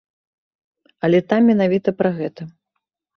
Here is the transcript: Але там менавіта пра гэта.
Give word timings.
Але 1.07 1.19
там 1.33 1.41
менавіта 1.49 1.93
пра 1.99 2.09
гэта. 2.17 2.47